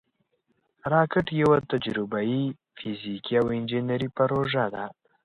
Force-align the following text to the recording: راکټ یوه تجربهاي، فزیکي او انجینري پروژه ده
راکټ 0.93 1.27
یوه 1.41 1.57
تجربهاي، 1.71 2.43
فزیکي 2.77 3.33
او 3.41 3.45
انجینري 3.57 4.09
پروژه 4.17 4.65
ده 4.73 4.85